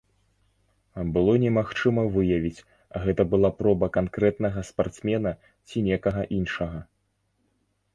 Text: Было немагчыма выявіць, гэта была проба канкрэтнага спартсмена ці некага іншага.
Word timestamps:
Было 1.17 1.31
немагчыма 1.43 2.05
выявіць, 2.15 2.65
гэта 3.05 3.21
была 3.37 3.53
проба 3.63 3.93
канкрэтнага 4.01 4.67
спартсмена 4.75 5.39
ці 5.67 5.89
некага 5.91 6.31
іншага. 6.41 6.79